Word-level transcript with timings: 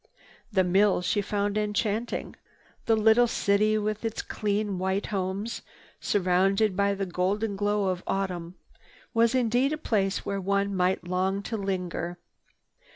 The 0.51 0.63
mill 0.63 1.03
she 1.03 1.21
found 1.21 1.59
enchanting. 1.59 2.35
The 2.87 2.95
little 2.95 3.27
city 3.27 3.77
with 3.77 4.03
its 4.03 4.23
clean 4.23 4.79
white 4.79 5.05
homes, 5.05 5.61
surrounded 5.99 6.75
by 6.75 6.95
the 6.95 7.05
golden 7.05 7.55
glow 7.55 7.85
of 7.85 8.01
autumn, 8.07 8.55
was 9.13 9.35
indeed 9.35 9.73
a 9.73 9.77
place 9.77 10.25
where 10.25 10.41
one 10.41 10.75
might 10.75 11.07
long 11.07 11.43
to 11.43 11.55
linger. 11.55 12.17